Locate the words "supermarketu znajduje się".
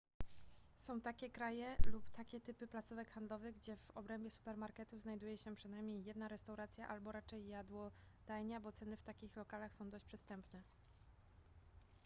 4.31-5.55